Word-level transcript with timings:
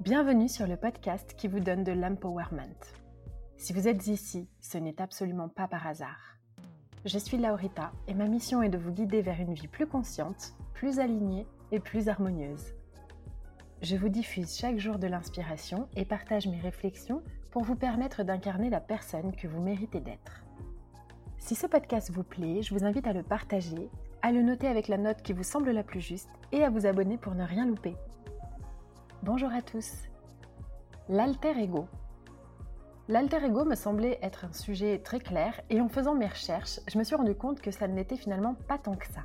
Bienvenue 0.00 0.48
sur 0.48 0.66
le 0.66 0.78
podcast 0.78 1.34
qui 1.36 1.48
vous 1.48 1.60
donne 1.60 1.84
de 1.84 1.92
l'empowerment. 1.92 2.80
Si 3.58 3.74
vous 3.74 3.88
êtes 3.88 4.06
ici, 4.06 4.48
ce 4.62 4.78
n'est 4.78 5.02
absolument 5.02 5.50
pas 5.50 5.68
par 5.68 5.86
hasard. 5.86 6.38
Je 7.04 7.18
suis 7.18 7.36
Laurita 7.36 7.92
et 8.06 8.14
ma 8.14 8.24
mission 8.24 8.62
est 8.62 8.70
de 8.70 8.78
vous 8.78 8.90
guider 8.90 9.20
vers 9.20 9.38
une 9.38 9.52
vie 9.52 9.68
plus 9.68 9.86
consciente, 9.86 10.54
plus 10.72 10.98
alignée 10.98 11.46
et 11.72 11.78
plus 11.78 12.08
harmonieuse. 12.08 12.72
Je 13.82 13.96
vous 13.96 14.08
diffuse 14.08 14.56
chaque 14.56 14.78
jour 14.78 14.98
de 14.98 15.08
l'inspiration 15.08 15.90
et 15.94 16.06
partage 16.06 16.46
mes 16.46 16.60
réflexions 16.60 17.22
pour 17.50 17.64
vous 17.64 17.76
permettre 17.76 18.22
d'incarner 18.22 18.70
la 18.70 18.80
personne 18.80 19.36
que 19.36 19.46
vous 19.46 19.60
méritez 19.60 20.00
d'être. 20.00 20.42
Si 21.36 21.54
ce 21.54 21.66
podcast 21.66 22.10
vous 22.12 22.24
plaît, 22.24 22.62
je 22.62 22.72
vous 22.74 22.86
invite 22.86 23.06
à 23.06 23.12
le 23.12 23.22
partager, 23.22 23.90
à 24.22 24.32
le 24.32 24.42
noter 24.42 24.66
avec 24.66 24.88
la 24.88 24.98
note 24.98 25.22
qui 25.22 25.32
vous 25.32 25.42
semble 25.42 25.70
la 25.70 25.82
plus 25.82 26.00
juste 26.00 26.30
et 26.52 26.64
à 26.64 26.70
vous 26.70 26.86
abonner 26.86 27.18
pour 27.18 27.34
ne 27.34 27.44
rien 27.44 27.66
louper. 27.66 27.96
Bonjour 29.22 29.52
à 29.52 29.62
tous. 29.62 29.92
L'alter 31.08 31.58
ego. 31.58 31.86
L'alter 33.08 33.44
ego 33.44 33.64
me 33.64 33.74
semblait 33.74 34.18
être 34.22 34.44
un 34.44 34.52
sujet 34.52 34.98
très 34.98 35.20
clair 35.20 35.60
et 35.70 35.80
en 35.80 35.88
faisant 35.88 36.14
mes 36.14 36.26
recherches, 36.26 36.80
je 36.88 36.98
me 36.98 37.04
suis 37.04 37.16
rendu 37.16 37.34
compte 37.34 37.60
que 37.60 37.70
ça 37.70 37.88
n'était 37.88 38.16
finalement 38.16 38.54
pas 38.54 38.78
tant 38.78 38.96
que 38.96 39.06
ça. 39.06 39.22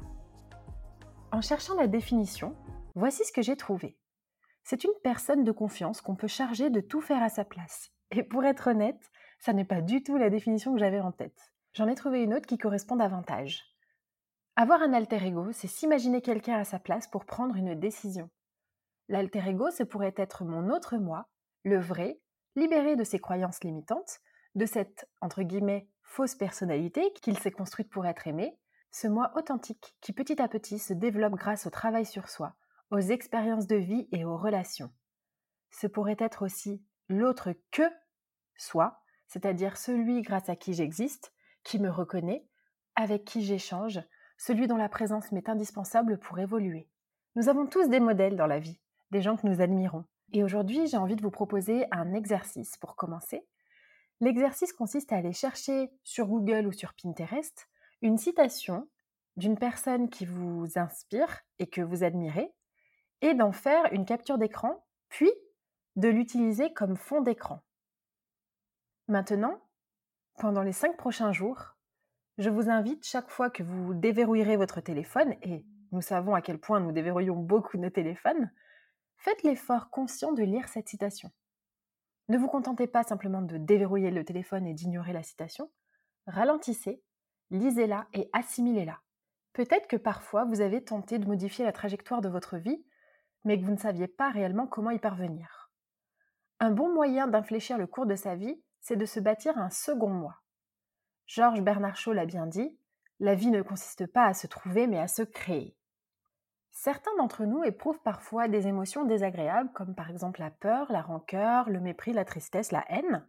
En 1.32 1.42
cherchant 1.42 1.76
la 1.76 1.88
définition, 1.88 2.56
voici 2.96 3.26
ce 3.26 3.34
que 3.34 3.42
j'ai 3.42 3.58
trouvé. 3.58 3.98
C'est 4.64 4.84
une 4.84 4.94
personne 5.04 5.44
de 5.44 5.52
confiance 5.52 6.00
qu'on 6.00 6.16
peut 6.16 6.28
charger 6.28 6.70
de 6.70 6.80
tout 6.80 7.02
faire 7.02 7.22
à 7.22 7.30
sa 7.30 7.44
place. 7.44 7.92
Et 8.12 8.24
pour 8.24 8.46
être 8.46 8.68
honnête, 8.68 9.12
ça 9.40 9.52
n'est 9.52 9.66
pas 9.66 9.82
du 9.82 10.04
tout 10.04 10.16
la 10.16 10.30
définition 10.30 10.74
que 10.74 10.80
j'avais 10.80 11.02
en 11.02 11.12
tête. 11.12 11.52
J'en 11.74 11.88
ai 11.88 11.96
trouvé 11.96 12.22
une 12.22 12.34
autre 12.34 12.46
qui 12.46 12.58
correspond 12.58 12.96
davantage. 12.96 13.73
Avoir 14.56 14.84
un 14.84 14.94
alter 14.94 15.26
ego, 15.26 15.52
c'est 15.52 15.68
s'imaginer 15.68 16.22
quelqu'un 16.22 16.60
à 16.60 16.64
sa 16.64 16.78
place 16.78 17.08
pour 17.08 17.26
prendre 17.26 17.56
une 17.56 17.74
décision. 17.74 18.30
L'alter 19.10 19.42
ego, 19.48 19.72
ce 19.72 19.82
pourrait 19.82 20.14
être 20.16 20.46
mon 20.46 20.70
autre 20.70 20.98
moi, 20.98 21.28
le 21.64 21.80
vrai, 21.80 22.20
libéré 22.56 22.96
de 22.96 23.04
ses 23.04 23.18
croyances 23.18 23.64
limitantes, 23.64 24.20
de 24.54 24.68
cette, 24.68 25.10
entre 25.22 25.42
guillemets, 25.42 25.90
fausse 26.04 26.36
personnalité 26.36 27.12
qu'il 27.14 27.40
s'est 27.40 27.52
construite 27.52 27.90
pour 27.90 28.06
être 28.06 28.28
aimé, 28.28 28.56
ce 28.92 29.08
moi 29.08 29.32
authentique 29.36 29.96
qui 30.02 30.14
petit 30.14 30.40
à 30.40 30.48
petit 30.48 30.78
se 30.78 30.94
développe 30.94 31.34
grâce 31.34 31.66
au 31.66 31.72
travail 31.72 32.06
sur 32.06 32.30
soi, 32.30 32.54
aux 32.92 33.00
expériences 33.00 33.66
de 33.66 33.78
vie 33.78 34.08
et 34.12 34.24
aux 34.24 34.38
relations. 34.38 34.92
Ce 35.72 35.88
pourrait 35.88 36.18
être 36.20 36.46
aussi 36.46 36.86
l'autre 37.10 37.56
que 37.72 37.90
soi, 38.56 39.02
c'est-à-dire 39.26 39.78
celui 39.78 40.22
grâce 40.22 40.48
à 40.48 40.56
qui 40.56 40.74
j'existe, 40.74 41.34
qui 41.64 41.80
me 41.80 41.90
reconnaît, 41.90 42.48
avec 42.96 43.26
qui 43.26 43.42
j'échange, 43.42 44.00
celui 44.38 44.68
dont 44.68 44.78
la 44.78 44.90
présence 44.90 45.32
m'est 45.32 45.50
indispensable 45.50 46.18
pour 46.18 46.40
évoluer. 46.40 46.88
Nous 47.36 47.50
avons 47.50 47.66
tous 47.66 47.90
des 47.90 48.00
modèles 48.00 48.36
dans 48.36 48.48
la 48.48 48.60
vie, 48.60 48.80
des 49.12 49.22
gens 49.22 49.38
que 49.38 49.48
nous 49.48 49.62
admirons. 49.62 50.06
Et 50.32 50.44
aujourd'hui, 50.44 50.88
j'ai 50.88 50.98
envie 50.98 51.16
de 51.16 51.22
vous 51.22 51.32
proposer 51.32 51.86
un 51.92 52.14
exercice 52.14 52.78
pour 52.78 52.96
commencer. 52.96 53.46
L'exercice 54.20 54.74
consiste 54.74 55.12
à 55.12 55.18
aller 55.18 55.34
chercher 55.34 55.92
sur 56.04 56.28
Google 56.28 56.68
ou 56.68 56.72
sur 56.72 56.94
Pinterest 56.94 57.68
une 58.02 58.18
citation 58.18 58.88
d'une 59.38 59.58
personne 59.58 60.10
qui 60.10 60.26
vous 60.26 60.68
inspire 60.76 61.42
et 61.60 61.68
que 61.68 61.82
vous 61.82 62.04
admirez, 62.04 62.54
et 63.22 63.34
d'en 63.34 63.52
faire 63.52 63.92
une 63.92 64.06
capture 64.06 64.38
d'écran, 64.38 64.86
puis 65.10 65.32
de 65.96 66.08
l'utiliser 66.08 66.74
comme 66.74 66.96
fond 66.96 67.22
d'écran. 67.22 67.64
Maintenant, 69.08 69.62
pendant 70.40 70.62
les 70.62 70.72
cinq 70.72 70.98
prochains 70.98 71.32
jours, 71.32 71.73
je 72.38 72.50
vous 72.50 72.70
invite 72.70 73.06
chaque 73.06 73.30
fois 73.30 73.50
que 73.50 73.64
vous 73.64 73.94
déverrouillerez 73.94 74.58
votre 74.58 74.82
téléphone, 74.82 75.36
et 75.42 75.66
nous 75.92 76.02
savons 76.02 76.36
à 76.36 76.42
quel 76.42 76.60
point 76.60 76.80
nous 76.80 76.92
déverrouillons 76.92 77.36
beaucoup 77.36 77.78
nos 77.78 77.90
téléphones, 77.90 78.52
faites 79.18 79.44
l'effort 79.44 79.90
conscient 79.90 80.34
de 80.34 80.44
lire 80.44 80.68
cette 80.68 80.90
citation. 80.90 81.32
Ne 82.30 82.38
vous 82.38 82.48
contentez 82.48 82.88
pas 82.88 83.04
simplement 83.04 83.42
de 83.42 83.58
déverrouiller 83.58 84.12
le 84.12 84.26
téléphone 84.26 84.66
et 84.66 84.74
d'ignorer 84.74 85.14
la 85.14 85.24
citation, 85.24 85.72
ralentissez, 86.28 87.04
lisez-la 87.52 88.08
et 88.14 88.30
assimilez-la. 88.34 89.00
Peut-être 89.54 89.88
que 89.88 89.98
parfois 89.98 90.46
vous 90.46 90.62
avez 90.62 90.84
tenté 90.84 91.20
de 91.20 91.28
modifier 91.28 91.66
la 91.66 91.72
trajectoire 91.72 92.22
de 92.22 92.30
votre 92.30 92.58
vie 92.58 92.84
mais 93.44 93.60
que 93.60 93.66
vous 93.66 93.72
ne 93.72 93.78
saviez 93.78 94.08
pas 94.08 94.30
réellement 94.30 94.68
comment 94.68 94.92
y 94.92 95.00
parvenir. 95.00 95.72
Un 96.60 96.72
bon 96.72 96.94
moyen 96.94 97.28
d'infléchir 97.28 97.78
le 97.78 97.88
cours 97.88 98.06
de 98.06 98.16
sa 98.16 98.36
vie, 98.36 98.62
c'est 98.80 98.96
de 98.96 99.06
se 99.06 99.20
bâtir 99.20 99.58
un 99.58 99.70
second 99.70 100.10
moi. 100.10 100.43
Georges 101.26 101.62
Bernard 101.62 101.96
Shaw 101.96 102.14
l'a 102.14 102.26
bien 102.26 102.46
dit, 102.46 102.78
la 103.20 103.36
vie 103.36 103.52
ne 103.52 103.62
consiste 103.62 104.06
pas 104.08 104.26
à 104.26 104.34
se 104.34 104.48
trouver 104.48 104.88
mais 104.88 105.00
à 105.00 105.08
se 105.08 105.24
créer. 105.24 105.76
Certains 106.72 107.16
d'entre 107.18 107.46
nous 107.46 107.64
éprouvent 107.64 108.02
parfois 108.02 108.48
des 108.48 108.68
émotions 108.68 109.06
désagréables 109.06 109.72
comme 109.74 109.96
par 109.96 110.10
exemple 110.10 110.40
la 110.40 110.50
peur, 110.50 110.92
la 110.92 111.02
rancœur, 111.02 111.70
le 111.70 111.80
mépris, 111.80 112.14
la 112.14 112.26
tristesse, 112.26 112.72
la 112.72 112.84
haine, 112.90 113.26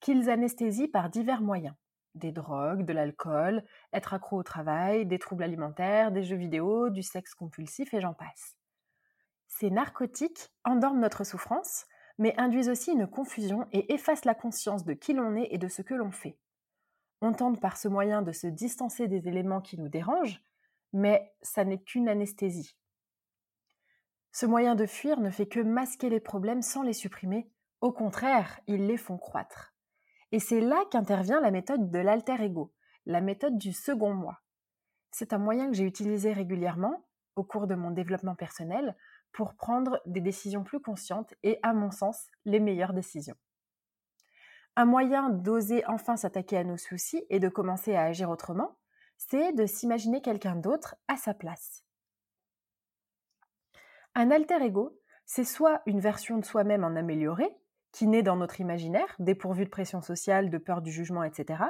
qu'ils 0.00 0.28
anesthésient 0.28 0.88
par 0.88 1.08
divers 1.08 1.40
moyens. 1.40 1.74
Des 2.14 2.32
drogues, 2.32 2.84
de 2.84 2.92
l'alcool, 2.92 3.64
être 3.94 4.12
accro 4.12 4.36
au 4.38 4.42
travail, 4.42 5.06
des 5.06 5.18
troubles 5.18 5.44
alimentaires, 5.44 6.12
des 6.12 6.22
jeux 6.22 6.36
vidéo, 6.36 6.90
du 6.90 7.02
sexe 7.02 7.34
compulsif 7.34 7.94
et 7.94 8.00
j'en 8.00 8.12
passe. 8.12 8.58
Ces 9.48 9.70
narcotiques 9.70 10.50
endorment 10.64 11.00
notre 11.00 11.24
souffrance, 11.24 11.86
mais 12.18 12.38
induisent 12.38 12.68
aussi 12.68 12.92
une 12.92 13.06
confusion 13.06 13.66
et 13.72 13.94
effacent 13.94 14.26
la 14.26 14.34
conscience 14.34 14.84
de 14.84 14.92
qui 14.92 15.14
l'on 15.14 15.34
est 15.34 15.48
et 15.50 15.58
de 15.58 15.68
ce 15.68 15.80
que 15.80 15.94
l'on 15.94 16.10
fait. 16.10 16.38
On 17.24 17.32
tente 17.32 17.60
par 17.60 17.76
ce 17.76 17.86
moyen 17.86 18.20
de 18.20 18.32
se 18.32 18.48
distancer 18.48 19.06
des 19.06 19.28
éléments 19.28 19.60
qui 19.60 19.78
nous 19.78 19.88
dérangent, 19.88 20.42
mais 20.92 21.32
ça 21.40 21.64
n'est 21.64 21.80
qu'une 21.80 22.08
anesthésie. 22.08 22.76
Ce 24.32 24.44
moyen 24.44 24.74
de 24.74 24.86
fuir 24.86 25.20
ne 25.20 25.30
fait 25.30 25.46
que 25.46 25.60
masquer 25.60 26.10
les 26.10 26.18
problèmes 26.18 26.62
sans 26.62 26.82
les 26.82 26.92
supprimer, 26.92 27.48
au 27.80 27.92
contraire, 27.92 28.58
ils 28.66 28.88
les 28.88 28.96
font 28.96 29.18
croître. 29.18 29.72
Et 30.32 30.40
c'est 30.40 30.60
là 30.60 30.82
qu'intervient 30.90 31.40
la 31.40 31.52
méthode 31.52 31.92
de 31.92 31.98
l'alter 32.00 32.42
ego, 32.42 32.72
la 33.06 33.20
méthode 33.20 33.56
du 33.56 33.72
second 33.72 34.14
moi. 34.14 34.40
C'est 35.12 35.32
un 35.32 35.38
moyen 35.38 35.68
que 35.68 35.76
j'ai 35.76 35.84
utilisé 35.84 36.32
régulièrement 36.32 37.06
au 37.36 37.44
cours 37.44 37.68
de 37.68 37.76
mon 37.76 37.92
développement 37.92 38.34
personnel 38.34 38.96
pour 39.30 39.54
prendre 39.54 40.02
des 40.06 40.20
décisions 40.20 40.64
plus 40.64 40.80
conscientes 40.80 41.34
et, 41.44 41.60
à 41.62 41.72
mon 41.72 41.92
sens, 41.92 42.26
les 42.46 42.58
meilleures 42.58 42.94
décisions. 42.94 43.36
Un 44.76 44.86
moyen 44.86 45.28
d'oser 45.28 45.84
enfin 45.86 46.16
s'attaquer 46.16 46.56
à 46.56 46.64
nos 46.64 46.78
soucis 46.78 47.24
et 47.28 47.40
de 47.40 47.48
commencer 47.48 47.94
à 47.94 48.04
agir 48.04 48.30
autrement, 48.30 48.78
c'est 49.18 49.52
de 49.52 49.66
s'imaginer 49.66 50.22
quelqu'un 50.22 50.56
d'autre 50.56 50.96
à 51.08 51.16
sa 51.16 51.34
place. 51.34 51.84
Un 54.14 54.30
alter 54.30 54.62
ego, 54.62 54.98
c'est 55.26 55.44
soit 55.44 55.82
une 55.86 56.00
version 56.00 56.38
de 56.38 56.44
soi-même 56.44 56.84
en 56.84 56.96
amélioré, 56.96 57.54
qui 57.92 58.06
naît 58.06 58.22
dans 58.22 58.36
notre 58.36 58.60
imaginaire, 58.60 59.14
dépourvu 59.18 59.64
de 59.64 59.70
pression 59.70 60.00
sociale, 60.00 60.50
de 60.50 60.58
peur 60.58 60.80
du 60.80 60.90
jugement, 60.90 61.22
etc., 61.22 61.62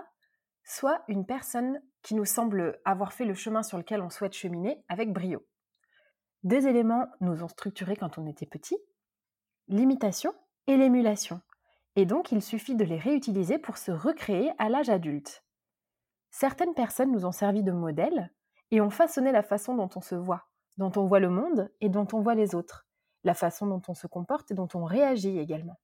soit 0.64 1.02
une 1.08 1.26
personne 1.26 1.82
qui 2.02 2.14
nous 2.14 2.24
semble 2.24 2.80
avoir 2.84 3.12
fait 3.12 3.24
le 3.24 3.34
chemin 3.34 3.64
sur 3.64 3.78
lequel 3.78 4.00
on 4.00 4.10
souhaite 4.10 4.34
cheminer 4.34 4.84
avec 4.88 5.12
brio. 5.12 5.44
Deux 6.44 6.66
éléments 6.66 7.06
nous 7.20 7.42
ont 7.42 7.48
structurés 7.48 7.96
quand 7.96 8.18
on 8.18 8.26
était 8.26 8.46
petit, 8.46 8.78
l'imitation 9.68 10.32
et 10.68 10.76
l'émulation. 10.76 11.40
Et 11.96 12.06
donc, 12.06 12.32
il 12.32 12.42
suffit 12.42 12.74
de 12.74 12.84
les 12.84 12.98
réutiliser 12.98 13.58
pour 13.58 13.76
se 13.76 13.90
recréer 13.90 14.50
à 14.58 14.68
l'âge 14.68 14.88
adulte. 14.88 15.44
Certaines 16.30 16.74
personnes 16.74 17.12
nous 17.12 17.26
ont 17.26 17.32
servi 17.32 17.62
de 17.62 17.72
modèles 17.72 18.32
et 18.70 18.80
ont 18.80 18.90
façonné 18.90 19.32
la 19.32 19.42
façon 19.42 19.74
dont 19.74 19.90
on 19.96 20.00
se 20.00 20.14
voit, 20.14 20.48
dont 20.78 20.92
on 20.96 21.04
voit 21.04 21.20
le 21.20 21.28
monde 21.28 21.70
et 21.80 21.90
dont 21.90 22.08
on 22.14 22.20
voit 22.20 22.34
les 22.34 22.54
autres, 22.54 22.86
la 23.24 23.34
façon 23.34 23.66
dont 23.66 23.82
on 23.88 23.94
se 23.94 24.06
comporte 24.06 24.50
et 24.50 24.54
dont 24.54 24.68
on 24.74 24.84
réagit 24.84 25.38
également. 25.38 25.78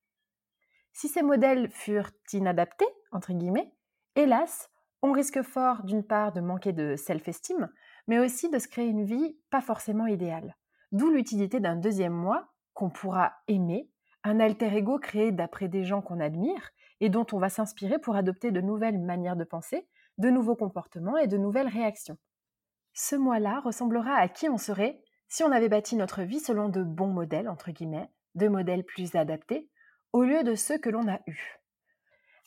Si 0.94 1.08
ces 1.08 1.22
modèles 1.22 1.70
furent 1.70 2.10
inadaptés, 2.32 2.88
entre 3.12 3.34
guillemets, 3.34 3.72
hélas, 4.16 4.70
on 5.02 5.12
risque 5.12 5.42
fort 5.42 5.84
d'une 5.84 6.02
part 6.02 6.32
de 6.32 6.40
manquer 6.40 6.72
de 6.72 6.96
self-esteem, 6.96 7.68
mais 8.06 8.18
aussi 8.18 8.48
de 8.48 8.58
se 8.58 8.66
créer 8.66 8.88
une 8.88 9.04
vie 9.04 9.38
pas 9.50 9.60
forcément 9.60 10.06
idéale. 10.06 10.56
D'où 10.90 11.10
l'utilité 11.10 11.60
d'un 11.60 11.76
deuxième 11.76 12.14
moi 12.14 12.48
qu'on 12.72 12.90
pourra 12.90 13.34
aimer, 13.46 13.90
un 14.24 14.40
alter 14.40 14.74
ego 14.74 14.98
créé 14.98 15.32
d'après 15.32 15.68
des 15.68 15.84
gens 15.84 16.02
qu'on 16.02 16.20
admire 16.20 16.70
et 17.00 17.08
dont 17.08 17.26
on 17.32 17.38
va 17.38 17.48
s'inspirer 17.48 17.98
pour 17.98 18.16
adopter 18.16 18.50
de 18.50 18.60
nouvelles 18.60 18.98
manières 18.98 19.36
de 19.36 19.44
penser, 19.44 19.86
de 20.18 20.30
nouveaux 20.30 20.56
comportements 20.56 21.16
et 21.16 21.28
de 21.28 21.36
nouvelles 21.36 21.68
réactions. 21.68 22.18
Ce 22.92 23.14
moi-là 23.14 23.60
ressemblera 23.60 24.14
à 24.14 24.28
qui 24.28 24.48
on 24.48 24.58
serait 24.58 25.00
si 25.28 25.44
on 25.44 25.52
avait 25.52 25.68
bâti 25.68 25.94
notre 25.94 26.22
vie 26.22 26.40
selon 26.40 26.68
de 26.68 26.82
bons 26.82 27.12
modèles, 27.12 27.48
entre 27.48 27.70
guillemets, 27.70 28.10
de 28.34 28.48
modèles 28.48 28.84
plus 28.84 29.14
adaptés, 29.14 29.68
au 30.12 30.24
lieu 30.24 30.42
de 30.42 30.54
ceux 30.54 30.78
que 30.78 30.90
l'on 30.90 31.06
a 31.06 31.20
eus. 31.26 31.60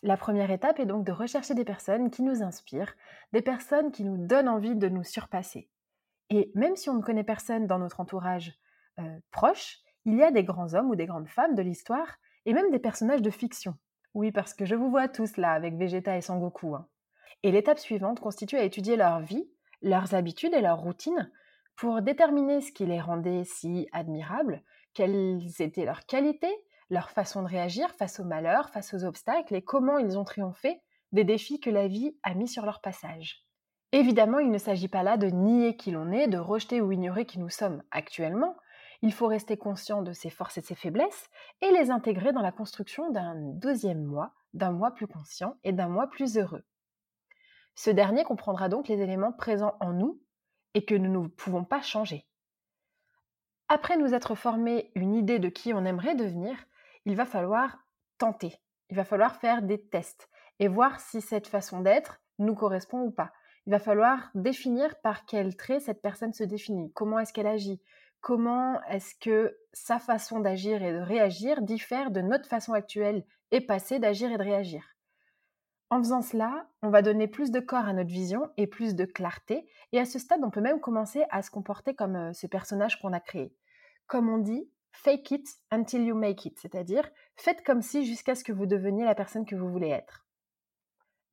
La 0.03 0.17
première 0.17 0.49
étape 0.49 0.79
est 0.79 0.87
donc 0.87 1.05
de 1.05 1.11
rechercher 1.11 1.53
des 1.53 1.63
personnes 1.63 2.09
qui 2.09 2.23
nous 2.23 2.41
inspirent, 2.41 2.95
des 3.33 3.43
personnes 3.43 3.91
qui 3.91 4.03
nous 4.03 4.17
donnent 4.17 4.49
envie 4.49 4.75
de 4.75 4.89
nous 4.89 5.03
surpasser. 5.03 5.69
Et 6.31 6.51
même 6.55 6.75
si 6.75 6.89
on 6.89 6.95
ne 6.95 7.03
connaît 7.03 7.23
personne 7.23 7.67
dans 7.67 7.77
notre 7.77 7.99
entourage 7.99 8.53
euh, 8.99 9.19
proche, 9.29 9.77
il 10.05 10.15
y 10.15 10.23
a 10.23 10.31
des 10.31 10.43
grands 10.43 10.73
hommes 10.73 10.89
ou 10.89 10.95
des 10.95 11.05
grandes 11.05 11.27
femmes 11.27 11.55
de 11.55 11.61
l'histoire, 11.61 12.17
et 12.45 12.53
même 12.53 12.71
des 12.71 12.79
personnages 12.79 13.21
de 13.21 13.29
fiction. 13.29 13.75
Oui, 14.13 14.31
parce 14.31 14.53
que 14.53 14.65
je 14.65 14.75
vous 14.75 14.89
vois 14.89 15.07
tous 15.07 15.37
là 15.37 15.51
avec 15.51 15.75
Vegeta 15.75 16.17
et 16.17 16.21
Sangoku. 16.21 16.75
Hein. 16.75 16.87
Et 17.43 17.51
l'étape 17.51 17.79
suivante 17.79 18.19
constitue 18.19 18.57
à 18.57 18.63
étudier 18.63 18.95
leur 18.95 19.21
vie, 19.21 19.49
leurs 19.81 20.13
habitudes 20.13 20.53
et 20.53 20.61
leurs 20.61 20.79
routines 20.79 21.31
pour 21.75 22.01
déterminer 22.01 22.61
ce 22.61 22.71
qui 22.71 22.85
les 22.85 22.99
rendait 22.99 23.43
si 23.43 23.87
admirables, 23.91 24.61
quelles 24.93 25.41
étaient 25.59 25.85
leurs 25.85 26.05
qualités, 26.05 26.53
leur 26.89 27.09
façon 27.09 27.41
de 27.41 27.47
réagir 27.47 27.89
face 27.91 28.19
aux 28.19 28.25
malheurs, 28.25 28.69
face 28.69 28.93
aux 28.93 29.05
obstacles 29.05 29.55
et 29.55 29.63
comment 29.63 29.97
ils 29.97 30.17
ont 30.17 30.25
triomphé 30.25 30.81
des 31.11 31.23
défis 31.23 31.59
que 31.59 31.69
la 31.69 31.87
vie 31.87 32.15
a 32.23 32.33
mis 32.33 32.47
sur 32.47 32.65
leur 32.65 32.81
passage. 32.81 33.45
Évidemment, 33.93 34.39
il 34.39 34.51
ne 34.51 34.57
s'agit 34.57 34.87
pas 34.87 35.03
là 35.03 35.17
de 35.17 35.27
nier 35.27 35.75
qui 35.75 35.91
l'on 35.91 36.11
est, 36.11 36.27
de 36.27 36.37
rejeter 36.37 36.79
ou 36.81 36.91
ignorer 36.91 37.25
qui 37.25 37.39
nous 37.39 37.49
sommes 37.49 37.83
actuellement. 37.91 38.55
Il 39.01 39.13
faut 39.13 39.27
rester 39.27 39.57
conscient 39.57 40.01
de 40.01 40.13
ses 40.13 40.29
forces 40.29 40.57
et 40.57 40.61
ses 40.61 40.75
faiblesses 40.75 41.29
et 41.61 41.71
les 41.71 41.89
intégrer 41.89 42.33
dans 42.33 42.41
la 42.41 42.51
construction 42.51 43.09
d'un 43.09 43.35
deuxième 43.35 44.03
moi, 44.03 44.33
d'un 44.53 44.71
moi 44.71 44.91
plus 44.91 45.07
conscient 45.07 45.57
et 45.63 45.71
d'un 45.71 45.87
moi 45.87 46.07
plus 46.07 46.37
heureux. 46.37 46.63
Ce 47.75 47.89
dernier 47.89 48.23
comprendra 48.23 48.69
donc 48.69 48.87
les 48.87 49.01
éléments 49.01 49.31
présents 49.31 49.75
en 49.79 49.93
nous 49.93 50.21
et 50.73 50.85
que 50.85 50.95
nous 50.95 51.23
ne 51.23 51.27
pouvons 51.27 51.63
pas 51.63 51.81
changer. 51.81 52.27
Après 53.69 53.97
nous 53.97 54.13
être 54.13 54.35
formé 54.35 54.91
une 54.95 55.15
idée 55.15 55.39
de 55.39 55.49
qui 55.49 55.73
on 55.73 55.85
aimerait 55.85 56.15
devenir, 56.15 56.55
il 57.05 57.15
va 57.15 57.25
falloir 57.25 57.79
tenter. 58.17 58.61
Il 58.89 58.97
va 58.97 59.05
falloir 59.05 59.37
faire 59.37 59.61
des 59.61 59.81
tests 59.81 60.29
et 60.59 60.67
voir 60.67 60.99
si 60.99 61.21
cette 61.21 61.47
façon 61.47 61.79
d'être 61.79 62.21
nous 62.37 62.53
correspond 62.53 62.99
ou 63.01 63.11
pas. 63.11 63.31
Il 63.65 63.71
va 63.71 63.79
falloir 63.79 64.29
définir 64.35 64.99
par 65.01 65.25
quel 65.25 65.55
trait 65.55 65.79
cette 65.79 66.01
personne 66.01 66.33
se 66.33 66.43
définit, 66.43 66.91
comment 66.93 67.19
est-ce 67.19 67.31
qu'elle 67.31 67.47
agit, 67.47 67.81
comment 68.21 68.81
est-ce 68.83 69.15
que 69.15 69.57
sa 69.73 69.99
façon 69.99 70.39
d'agir 70.39 70.81
et 70.83 70.93
de 70.93 70.99
réagir 70.99 71.61
diffère 71.61 72.11
de 72.11 72.21
notre 72.21 72.47
façon 72.47 72.73
actuelle 72.73 73.25
et 73.51 73.61
passée 73.61 73.99
d'agir 73.99 74.31
et 74.31 74.37
de 74.37 74.43
réagir? 74.43 74.83
En 75.89 75.97
faisant 75.97 76.21
cela, 76.21 76.69
on 76.81 76.89
va 76.89 77.01
donner 77.01 77.27
plus 77.27 77.51
de 77.51 77.59
corps 77.59 77.85
à 77.85 77.93
notre 77.93 78.09
vision 78.09 78.49
et 78.55 78.65
plus 78.65 78.95
de 78.95 79.03
clarté, 79.03 79.67
et 79.91 79.99
à 79.99 80.05
ce 80.05 80.19
stade, 80.19 80.41
on 80.41 80.49
peut 80.49 80.61
même 80.61 80.79
commencer 80.79 81.25
à 81.31 81.41
se 81.41 81.51
comporter 81.51 81.93
comme 81.95 82.15
euh, 82.15 82.33
ce 82.33 82.47
personnage 82.47 83.01
qu'on 83.01 83.11
a 83.11 83.19
créé. 83.19 83.53
Comme 84.07 84.29
on 84.29 84.37
dit, 84.37 84.69
fake 84.93 85.31
it 85.31 85.47
until 85.69 86.05
you 86.05 86.15
make 86.15 86.45
it, 86.45 86.57
c'est-à-dire 86.59 87.09
faites 87.35 87.65
comme 87.65 87.81
si 87.81 88.05
jusqu'à 88.05 88.35
ce 88.35 88.45
que 88.45 88.53
vous 88.53 88.67
deveniez 88.67 89.03
la 89.03 89.15
personne 89.15 89.45
que 89.45 89.55
vous 89.55 89.69
voulez 89.69 89.89
être. 89.89 90.25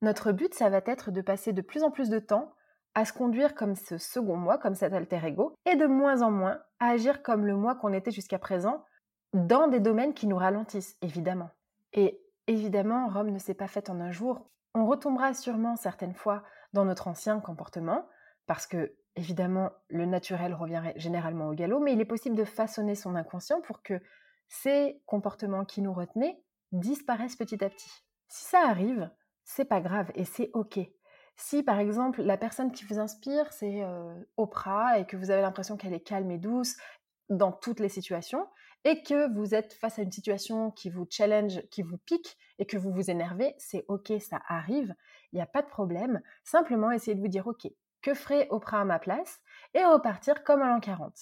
Notre 0.02 0.32
but, 0.32 0.55
ça 0.55 0.70
va 0.70 0.81
être 0.87 1.12
de 1.12 1.20
passer 1.20 1.52
de 1.52 1.62
plus 1.62 1.84
en 1.84 1.93
plus 1.93 2.08
de 2.08 2.19
temps 2.19 2.52
à 2.99 3.05
se 3.05 3.12
conduire 3.12 3.55
comme 3.55 3.75
ce 3.75 3.97
second 3.99 4.37
moi, 4.37 4.59
comme 4.59 4.75
cet 4.75 4.93
alter 4.93 5.21
ego, 5.25 5.55
et 5.67 5.77
de 5.77 5.87
moins 5.87 6.23
en 6.23 6.31
moins 6.31 6.61
à 6.81 6.89
agir 6.89 7.23
comme 7.23 7.47
le 7.47 7.56
moi 7.56 7.75
qu'on 7.75 7.93
était 7.93 8.11
jusqu'à 8.11 8.39
présent, 8.39 8.85
dans 9.33 9.69
des 9.69 9.81
domaines 9.81 10.15
qui 10.15 10.27
nous 10.27 10.37
ralentissent, 10.37 10.97
évidemment. 11.03 11.50
Et 11.93 12.21
évidemment, 12.47 13.09
Rome 13.09 13.31
ne 13.31 13.39
s'est 13.39 13.55
pas 13.55 13.69
faite 13.69 13.91
en 13.91 14.00
un 14.00 14.11
jour. 14.11 14.50
On 14.75 14.87
retombera 14.87 15.35
sûrement 15.35 15.77
certaines 15.77 16.15
fois 16.15 16.43
dans 16.73 16.85
notre 16.85 17.09
ancien 17.09 17.41
comportement, 17.41 18.06
parce 18.47 18.67
que 18.67 18.95
Évidemment, 19.19 19.73
le 19.89 20.06
naturel 20.06 20.55
revient 20.55 20.93
généralement 20.94 21.49
au 21.49 21.53
galop, 21.53 21.81
mais 21.81 21.93
il 21.93 22.01
est 22.01 22.05
possible 22.05 22.37
de 22.37 22.44
façonner 22.44 22.94
son 22.94 23.17
inconscient 23.17 23.61
pour 23.61 23.83
que 23.83 24.01
ces 24.47 25.03
comportements 25.06 25.65
qui 25.65 25.83
nous 25.83 25.93
retenaient 25.93 26.41
disparaissent 26.71 27.35
petit 27.35 27.65
à 27.65 27.69
petit. 27.69 27.91
Si 28.29 28.44
ça 28.44 28.61
arrive, 28.61 29.11
c'est 29.43 29.65
pas 29.65 29.81
grave 29.81 30.12
et 30.15 30.25
c'est 30.25 30.51
ok. 30.53 30.79
Si 31.38 31.62
par 31.62 31.79
exemple 31.79 32.20
la 32.23 32.37
personne 32.37 32.73
qui 32.73 32.85
vous 32.85 32.99
inspire 32.99 33.52
c'est 33.52 33.82
euh, 33.82 34.14
Oprah 34.37 34.99
et 34.99 35.06
que 35.06 35.17
vous 35.17 35.31
avez 35.31 35.40
l'impression 35.40 35.76
qu'elle 35.76 35.94
est 35.94 36.00
calme 36.00 36.31
et 36.32 36.38
douce 36.38 36.76
dans 37.31 37.52
toutes 37.52 37.79
les 37.79 37.88
situations 37.88 38.46
et 38.85 39.02
que 39.02 39.32
vous 39.32 39.55
êtes 39.55 39.73
face 39.73 39.99
à 39.99 40.02
une 40.02 40.11
situation 40.11 40.73
qui 40.73 40.90
vous 40.90 41.06
challenge, 41.08 41.62
qui 41.70 41.82
vous 41.82 41.99
pique 41.99 42.37
et 42.58 42.67
que 42.67 42.76
vous 42.76 42.93
vous 42.93 43.11
énervez, 43.11 43.55
c'est 43.58 43.85
ok, 43.88 44.12
ça 44.20 44.40
arrive, 44.49 44.94
il 45.32 45.37
n'y 45.37 45.43
a 45.43 45.46
pas 45.46 45.62
de 45.62 45.69
problème. 45.69 46.20
Simplement 46.43 46.90
essayez 46.90 47.14
de 47.14 47.20
vous 47.20 47.29
dire 47.29 47.46
ok, 47.46 47.69
que 48.02 48.14
ferait 48.14 48.49
Oprah 48.50 48.81
à 48.81 48.84
ma 48.84 48.99
place 48.99 49.41
et 49.75 49.84
repartir 49.84 50.43
comme 50.43 50.62
à 50.62 50.69
l'an 50.69 50.81
40. 50.81 51.14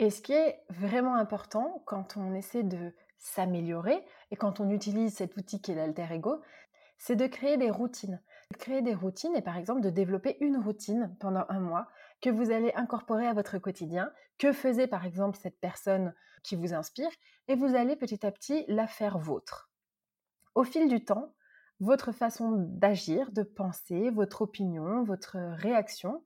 Et 0.00 0.10
ce 0.10 0.22
qui 0.22 0.32
est 0.32 0.60
vraiment 0.70 1.14
important 1.14 1.84
quand 1.86 2.16
on 2.16 2.34
essaie 2.34 2.64
de 2.64 2.92
s'améliorer 3.18 4.04
et 4.32 4.36
quand 4.36 4.58
on 4.58 4.70
utilise 4.70 5.14
cet 5.14 5.36
outil 5.36 5.62
qui 5.62 5.70
est 5.70 5.76
l'alter 5.76 6.08
ego, 6.10 6.42
c'est 6.98 7.16
de 7.16 7.26
créer 7.26 7.56
des 7.56 7.70
routines. 7.70 8.20
Créer 8.58 8.82
des 8.82 8.94
routines 8.94 9.34
et 9.36 9.42
par 9.42 9.56
exemple 9.56 9.80
de 9.80 9.90
développer 9.90 10.36
une 10.40 10.58
routine 10.58 11.16
pendant 11.20 11.44
un 11.48 11.60
mois 11.60 11.88
que 12.20 12.30
vous 12.30 12.50
allez 12.50 12.72
incorporer 12.74 13.26
à 13.26 13.34
votre 13.34 13.58
quotidien, 13.58 14.10
que 14.38 14.52
faisait 14.52 14.86
par 14.86 15.04
exemple 15.04 15.38
cette 15.40 15.60
personne 15.60 16.14
qui 16.42 16.56
vous 16.56 16.74
inspire, 16.74 17.10
et 17.48 17.56
vous 17.56 17.74
allez 17.74 17.96
petit 17.96 18.24
à 18.24 18.30
petit 18.30 18.64
la 18.68 18.86
faire 18.86 19.18
vôtre. 19.18 19.70
Au 20.54 20.64
fil 20.64 20.88
du 20.88 21.04
temps, 21.04 21.34
votre 21.80 22.12
façon 22.12 22.52
d'agir, 22.52 23.32
de 23.32 23.42
penser, 23.42 24.10
votre 24.10 24.42
opinion, 24.42 25.02
votre 25.04 25.36
réaction 25.56 26.24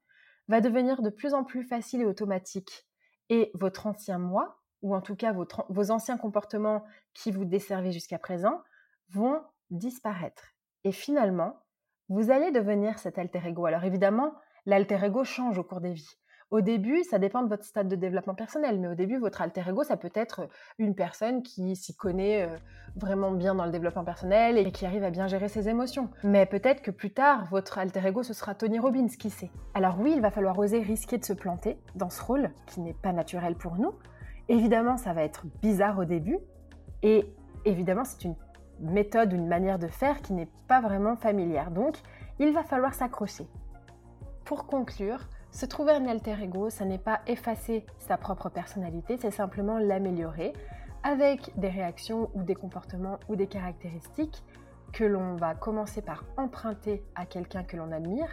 va 0.48 0.60
devenir 0.60 1.02
de 1.02 1.10
plus 1.10 1.34
en 1.34 1.44
plus 1.44 1.62
facile 1.62 2.02
et 2.02 2.06
automatique. 2.06 2.86
Et 3.30 3.50
votre 3.54 3.86
ancien 3.86 4.18
moi, 4.18 4.60
ou 4.82 4.94
en 4.94 5.00
tout 5.00 5.16
cas 5.16 5.32
vos 5.32 5.90
anciens 5.90 6.18
comportements 6.18 6.84
qui 7.14 7.30
vous 7.30 7.44
desservaient 7.44 7.92
jusqu'à 7.92 8.18
présent, 8.18 8.62
vont 9.10 9.42
disparaître. 9.70 10.54
Et 10.84 10.92
finalement, 10.92 11.60
vous 12.08 12.30
allez 12.30 12.50
devenir 12.50 12.98
cet 12.98 13.18
alter 13.18 13.40
ego. 13.46 13.66
Alors 13.66 13.84
évidemment, 13.84 14.32
l'alter 14.66 14.98
ego 15.04 15.24
change 15.24 15.58
au 15.58 15.64
cours 15.64 15.80
des 15.80 15.92
vies. 15.92 16.16
Au 16.50 16.62
début, 16.62 17.04
ça 17.04 17.18
dépend 17.18 17.42
de 17.42 17.48
votre 17.48 17.64
stade 17.64 17.88
de 17.88 17.96
développement 17.96 18.34
personnel, 18.34 18.80
mais 18.80 18.88
au 18.88 18.94
début, 18.94 19.18
votre 19.18 19.42
alter 19.42 19.64
ego, 19.68 19.84
ça 19.84 19.98
peut 19.98 20.10
être 20.14 20.48
une 20.78 20.94
personne 20.94 21.42
qui 21.42 21.76
s'y 21.76 21.94
connaît 21.94 22.44
euh, 22.44 22.56
vraiment 22.96 23.32
bien 23.32 23.54
dans 23.54 23.66
le 23.66 23.70
développement 23.70 24.04
personnel 24.04 24.56
et 24.56 24.72
qui 24.72 24.86
arrive 24.86 25.04
à 25.04 25.10
bien 25.10 25.26
gérer 25.26 25.48
ses 25.48 25.68
émotions. 25.68 26.08
Mais 26.24 26.46
peut-être 26.46 26.80
que 26.80 26.90
plus 26.90 27.12
tard, 27.12 27.44
votre 27.50 27.76
alter 27.76 28.06
ego, 28.06 28.22
ce 28.22 28.32
sera 28.32 28.54
Tony 28.54 28.78
Robbins, 28.78 29.08
qui 29.08 29.28
sait? 29.28 29.50
Alors 29.74 30.00
oui, 30.00 30.14
il 30.16 30.22
va 30.22 30.30
falloir 30.30 30.58
oser 30.58 30.80
risquer 30.80 31.18
de 31.18 31.24
se 31.26 31.34
planter 31.34 31.76
dans 31.96 32.08
ce 32.08 32.22
rôle 32.22 32.50
qui 32.66 32.80
n'est 32.80 32.94
pas 32.94 33.12
naturel 33.12 33.54
pour 33.54 33.76
nous. 33.76 33.92
Évidemment, 34.48 34.96
ça 34.96 35.12
va 35.12 35.24
être 35.24 35.44
bizarre 35.60 35.98
au 35.98 36.06
début, 36.06 36.38
et 37.02 37.26
évidemment, 37.66 38.04
c'est 38.04 38.24
une 38.24 38.36
méthode, 38.80 39.32
une 39.32 39.46
manière 39.46 39.78
de 39.78 39.88
faire 39.88 40.20
qui 40.22 40.32
n'est 40.32 40.48
pas 40.66 40.80
vraiment 40.80 41.16
familière. 41.16 41.70
Donc, 41.70 41.96
il 42.38 42.52
va 42.52 42.62
falloir 42.62 42.94
s'accrocher. 42.94 43.46
Pour 44.44 44.66
conclure, 44.66 45.28
se 45.50 45.66
trouver 45.66 45.92
un 45.92 46.06
alter 46.06 46.36
ego, 46.42 46.70
ça 46.70 46.84
n'est 46.84 46.98
pas 46.98 47.20
effacer 47.26 47.84
sa 47.98 48.16
propre 48.16 48.48
personnalité, 48.48 49.16
c'est 49.16 49.30
simplement 49.30 49.78
l'améliorer 49.78 50.52
avec 51.02 51.52
des 51.56 51.68
réactions 51.68 52.30
ou 52.34 52.42
des 52.42 52.54
comportements 52.54 53.18
ou 53.28 53.36
des 53.36 53.46
caractéristiques 53.46 54.42
que 54.92 55.04
l'on 55.04 55.36
va 55.36 55.54
commencer 55.54 56.02
par 56.02 56.24
emprunter 56.36 57.02
à 57.14 57.26
quelqu'un 57.26 57.62
que 57.62 57.76
l'on 57.76 57.92
admire 57.92 58.30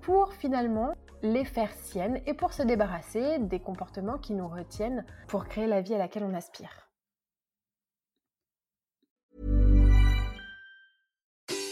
pour 0.00 0.32
finalement 0.32 0.94
les 1.22 1.44
faire 1.44 1.72
siennes 1.72 2.20
et 2.26 2.34
pour 2.34 2.52
se 2.52 2.62
débarrasser 2.62 3.38
des 3.38 3.60
comportements 3.60 4.18
qui 4.18 4.34
nous 4.34 4.48
retiennent 4.48 5.04
pour 5.26 5.46
créer 5.46 5.66
la 5.66 5.80
vie 5.80 5.94
à 5.94 5.98
laquelle 5.98 6.24
on 6.24 6.34
aspire. 6.34 6.87